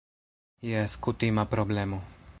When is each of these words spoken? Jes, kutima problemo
Jes, 0.69 0.95
kutima 1.09 1.45
problemo 1.55 1.99